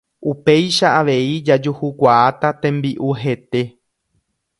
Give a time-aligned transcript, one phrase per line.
[0.29, 3.63] Upéicha avei jajuhukuaáta tembi'u hete